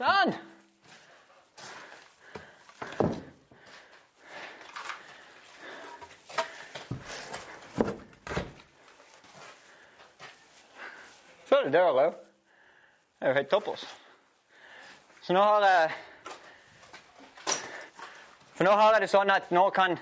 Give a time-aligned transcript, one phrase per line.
[0.00, 0.30] Sånn.
[11.44, 12.14] Så er det dør òg.
[13.20, 13.84] Det er jo helt toppers.
[15.20, 15.92] Så nå har jeg
[18.54, 19.98] For nå har jeg det sånn at nå kan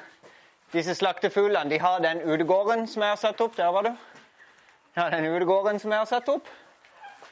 [0.76, 3.58] disse slaktefuglene de har den utegården som jeg har satt opp.
[3.58, 3.91] Der var du.
[4.94, 6.46] De har den utegården som jeg har satt opp.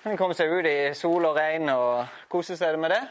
[0.05, 3.03] De komme seg ut i sol og regn og kose seg med det.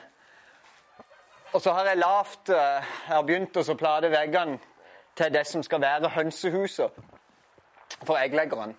[1.53, 4.59] Og så har jeg lavt Jeg har begynt å plate veggene
[5.15, 6.97] til det som skal være hønsehuset
[8.03, 8.75] for eggleggerne.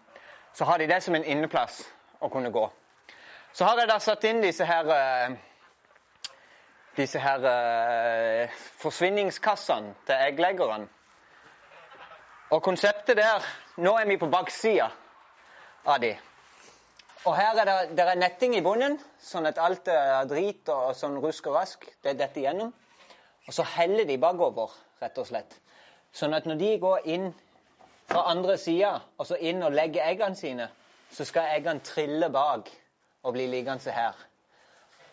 [0.52, 1.82] Så har de det som en inneplass
[2.20, 2.64] å kunne gå.
[3.52, 4.90] Så har jeg da satt inn disse her
[6.96, 10.88] disse her uh, forsvinningskassene til eggleggerne.
[12.50, 13.44] Og konseptet der
[13.76, 14.88] Nå er vi på baksida
[15.84, 16.14] av de.
[17.26, 20.92] Og her er det, det er netting i bunnen, sånn at alt er drit og
[20.94, 22.68] sånn rusk og rask det er dette igjennom.
[23.46, 24.70] Og så heller de bakover,
[25.02, 25.56] rett og slett.
[26.14, 27.32] Sånn at når de går inn
[28.06, 30.68] fra andre sida, og så inn og legger eggene sine,
[31.10, 32.70] så skal eggene trille bak
[33.26, 34.14] og bli liggende her.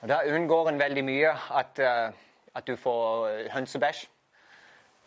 [0.03, 2.13] Og Da unngår en veldig mye at, uh,
[2.53, 4.03] at du får hønsebæsj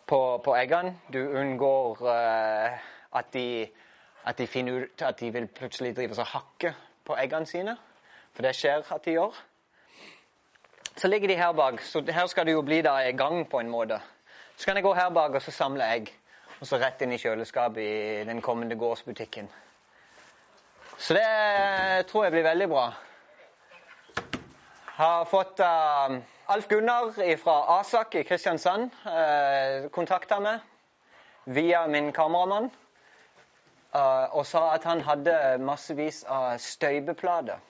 [0.07, 0.97] på, på, eggene.
[1.13, 2.75] Du unngår uh,
[3.15, 3.67] at, de,
[4.25, 6.75] at, de, finner ut at de vil plutselig drive og hakke
[7.07, 7.77] på eggene sine.
[8.35, 9.37] For det skjer at de gjør.
[10.97, 11.81] Så ligger de her bak.
[11.81, 13.99] Så her skal du jo bli da i gang på en måte.
[14.57, 16.11] Så kan jeg gå her bak og så samle egg.
[16.59, 19.49] Og så rett inn i kjøleskapet i den kommende gårdsbutikken.
[20.97, 22.87] Så det tror jeg blir veldig bra.
[24.97, 26.17] Har fått uh,
[26.49, 30.65] Alf Gunnar fra Asak i Kristiansand uh, kontakta meg
[31.45, 32.71] via min kameramann.
[33.95, 35.33] Uh, og sa at han hadde
[35.63, 37.61] massevis av støybeplater.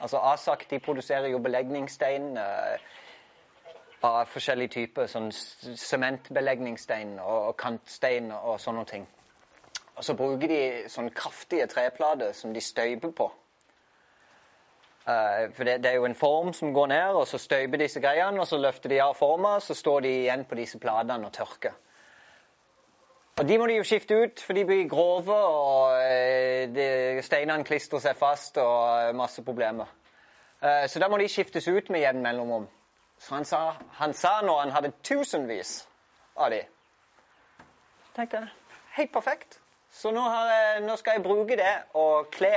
[0.00, 2.76] Altså Asak de produserer jo belegningsstein uh,
[4.00, 5.10] av forskjellige typer.
[5.10, 9.06] Sånn sementbelegningsstein og, kantstein og sånne ting.
[9.96, 13.30] Og så bruker de sånne kraftige treplater som de støyper på.
[15.06, 18.40] For det, det, er jo en form som går ned, og så støyper disse greiene,
[18.42, 21.76] og så løfter de av forma, så står de igjen på disse platene og tørker.
[23.36, 28.00] Og De må de jo skifte ut, for de blir grove, og uh, steinene klistrer
[28.00, 29.90] seg fast, og masse problemer.
[30.62, 32.64] Uh, så da må de skiftes ut med jevn mellomrom.
[33.20, 33.60] Så han sa,
[33.98, 35.82] han sa når han hadde tusenvis
[36.36, 36.62] av de.
[38.16, 38.48] tenkte jeg,
[38.96, 39.60] helt perfekt.
[39.92, 42.54] Så nå, jeg, nå, skal jeg bruke det og kle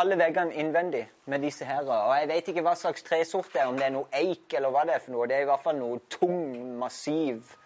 [0.00, 1.84] alle veggene innvendig med disse her.
[1.84, 4.72] Og jeg vet ikke hva slags tresort det er, om det er noe eik eller
[4.72, 5.28] hva det er for noe.
[5.28, 6.44] Det er i hvert fall noe tung,
[6.80, 7.56] massiv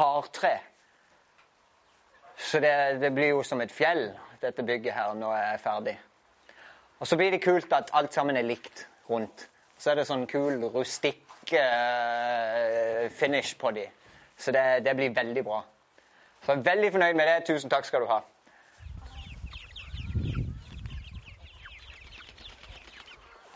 [0.00, 0.56] hardtre.
[2.42, 4.10] Så det, det blir jo som et fjell,
[4.42, 5.94] dette bygget her, når jeg er ferdig.
[6.98, 9.48] Og så blir det kult at alt sammen er likt rundt.
[9.78, 13.86] Så er det sånn kul, rustikk uh, finish på de.
[14.38, 15.62] Så det, det blir veldig bra.
[16.42, 17.38] Så jeg er veldig fornøyd med det.
[17.46, 18.20] Tusen takk skal du ha.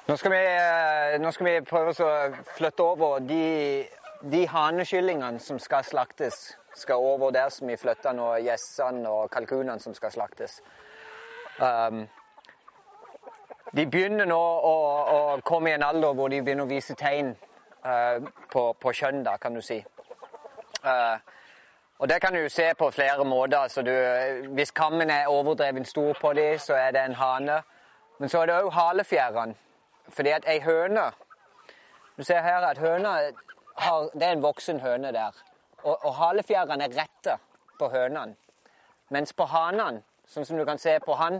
[0.06, 2.10] Nå skal vi, eh, nå skal vi prøve å
[2.54, 3.86] flytte over de,
[4.22, 6.52] de hanekyllingene som skal slaktes.
[6.76, 10.58] Skal over der som vi flytter nå, gjessene og kalkunene som skal slaktes.
[11.56, 12.02] Um,
[13.72, 14.74] de begynner nå å,
[15.12, 17.32] å, komme i en alder hvor de begynner å vise tegn
[17.86, 18.20] uh,
[18.52, 19.78] på, på kjønn, da, kan du si.
[20.84, 21.16] Uh,
[21.98, 23.58] og Det kan du se på flere måter.
[23.58, 23.94] Altså du,
[24.54, 27.62] hvis kammen er overdreven stor på dem, så er det en hane.
[28.18, 29.54] Men så er det òg halefjærene.
[30.08, 31.10] Fordi at ei høne
[32.16, 33.08] Du ser her at høna
[33.76, 35.32] har, Det er en voksen høne der.
[35.86, 37.38] Og, og halefjærene er rette
[37.78, 38.34] på hønene.
[39.14, 41.38] Mens på hanene, sånn som du kan se på han,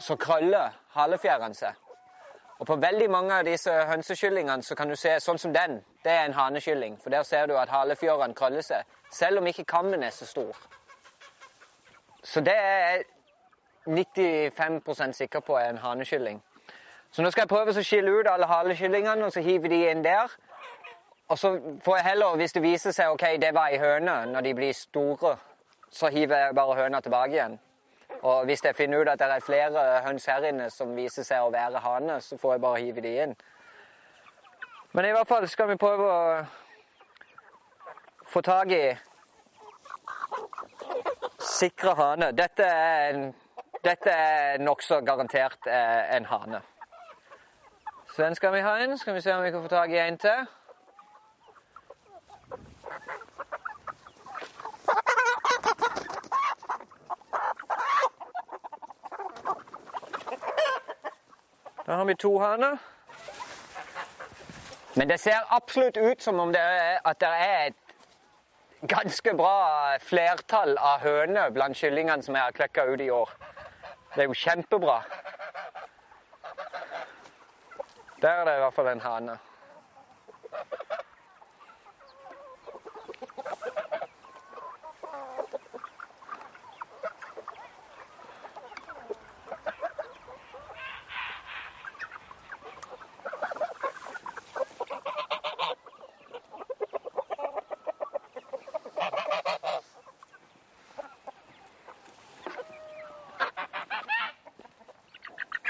[0.00, 1.74] så krøller halefjærene seg.
[2.58, 5.80] Og På veldig mange av disse hønsekyllingene så kan du se sånn som den.
[6.04, 6.96] Det er en hanekylling.
[7.02, 8.86] For der ser du at halefjørene krøller seg.
[9.12, 10.56] Selv om ikke kammen er så stor.
[12.22, 13.04] Så det er jeg
[13.86, 16.40] 95% sikker på er en hanekylling.
[17.10, 20.04] Så nå skal jeg prøve å skille ut alle halekyllingene og så hive de inn
[20.06, 20.32] der.
[21.28, 24.40] Og så får jeg heller, hvis det viser seg ok, det var ei høne når
[24.44, 25.36] de blir store,
[25.90, 27.60] så hiver jeg bare høna tilbake igjen.
[28.22, 31.44] Og hvis jeg finner ut at det er flere høns her inne som viser seg
[31.44, 33.34] å være hane, så får jeg bare hive de inn.
[34.92, 36.44] Men i hvert fall skal vi prøve å
[38.30, 38.84] få tak i
[41.44, 42.32] sikre hane.
[42.32, 43.34] Dette er, en,
[43.84, 46.60] dette er nokså garantert eh, en hane.
[48.14, 48.98] Så den skal vi ha inn.
[48.98, 50.46] Skal vi se om vi kan få tak i en til.
[61.94, 62.78] Da har vi to haner.
[64.94, 67.94] Men det ser absolutt ut som om det er, at det er et
[68.90, 73.30] ganske bra flertall av høner blant kyllingene som jeg har klekka ut i år.
[74.16, 74.98] Det er jo kjempebra.
[78.22, 79.38] Der er det i hvert fall en hane.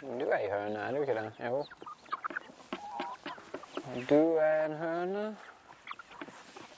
[0.04, 1.33] Du er ei høne, er du ikke det?
[1.44, 1.64] Jo.
[4.08, 5.24] Du er en høne.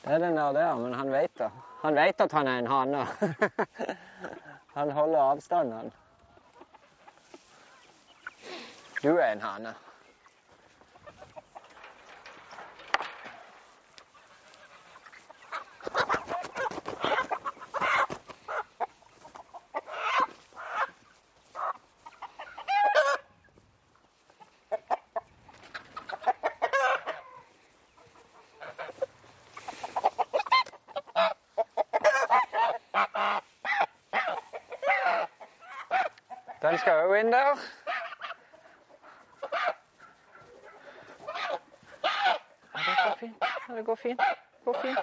[0.03, 1.51] Det er den der der, men han vet det.
[1.83, 3.07] Han veit at han er en hane.
[4.77, 5.93] Han holder avstand, han.
[9.03, 9.75] Du er en hane.
[36.67, 37.61] Den skal òg inn der.
[42.75, 43.45] Ja, det går fint.
[43.69, 44.21] Ja, det går fint.
[44.21, 44.99] Det går fint.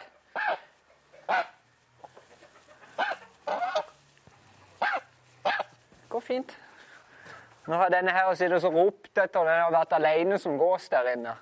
[6.02, 6.58] Det går fint.
[7.68, 11.14] Nå har denne her sittet og ropt etter den har vært alene som gås der
[11.16, 11.38] inne.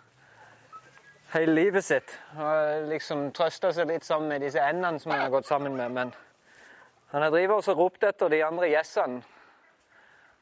[1.34, 2.14] Hele livet sitt.
[2.38, 5.98] Og liksom trøsta seg litt sammen med disse endene som han har gått sammen med.
[5.98, 6.14] Men
[7.10, 9.31] han har drevet og ropt etter de andre gjessene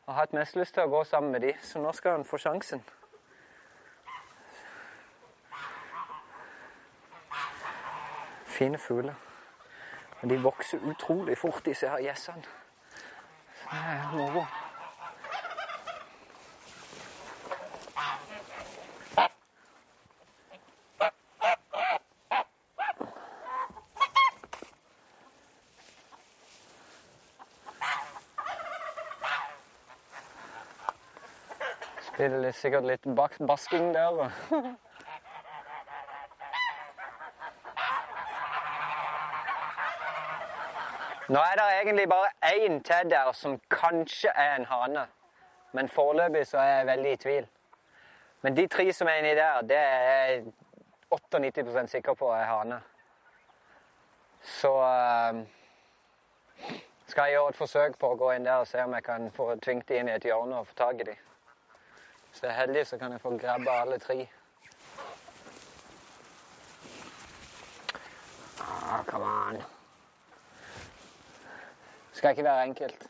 [0.10, 2.40] og hatt mest lyst til å gå sammen med de, så nå skal han få
[2.42, 2.80] sjansen.
[8.50, 9.14] Fine fugler.
[10.22, 12.42] Men de vokser utrolig fort, disse her gjessene.
[13.70, 14.48] Det er moro.
[32.20, 34.32] Blir det sikkert litt bak, basking der.
[41.30, 45.06] Nå er det egentlig bare én til der som kanskje er en hane.
[45.72, 47.48] Men foreløpig så er jeg veldig i tvil.
[48.42, 50.44] Men de tre som er inni der, det er jeg
[51.14, 52.82] 98% sikker på er hane.
[54.42, 55.46] Så eh,
[57.08, 59.32] skal jeg gjøre et forsøk på å gå inn der og se om jeg kan
[59.32, 61.18] få tvingt de inn i et hjørne og få tak i de.
[62.30, 64.30] Hvis jeg er heldig, så kan jeg få grabba alle tre.
[68.60, 69.64] Ah, come on.
[72.14, 73.08] Skal ikke være enkelt.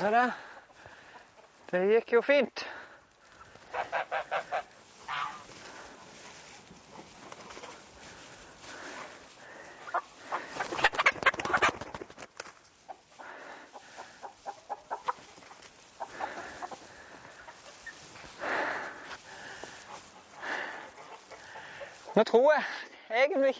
[0.00, 0.30] Se der.
[1.70, 2.62] Det gikk jo fint.
[22.14, 22.64] Nå tror jeg
[23.10, 23.54] egentlig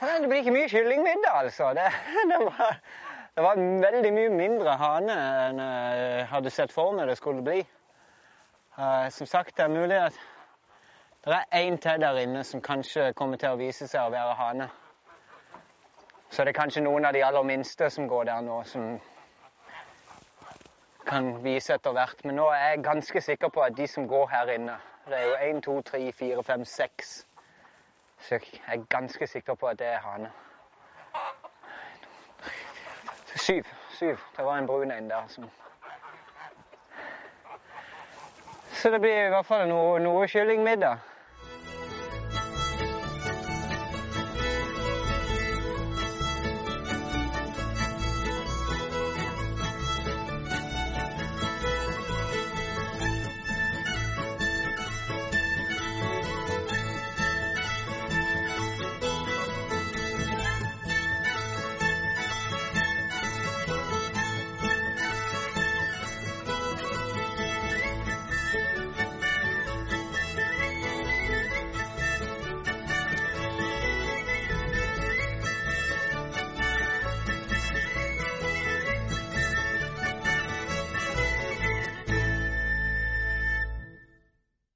[0.00, 1.74] Det blir ikke mye kyllingmiddag, altså.
[1.74, 1.90] Det,
[2.30, 2.78] det var
[3.34, 5.14] det var en veldig mye mindre hane
[5.48, 7.64] enn jeg hadde sett for meg det skulle bli.
[8.78, 10.20] Uh, som sagt, det er mulig at
[11.24, 14.36] det er én til der inne som kanskje kommer til å vise seg å være
[14.38, 14.68] hane.
[16.30, 19.00] Så det er kanskje noen av de aller minste som går der nå, som
[21.06, 22.24] kan vise etter hvert.
[22.24, 25.26] Men nå er jeg ganske sikker på at de som går her inne Det er
[25.26, 27.26] jo én, to, tre, fire, fem, seks.
[28.18, 30.30] Så jeg er ganske sikker på at det er hane.
[33.44, 33.64] Syv.
[33.90, 34.18] Syv.
[34.36, 35.50] Det var en brun en der som
[38.72, 41.02] Så det blir i hvert fall noe, noe kyllingmiddag.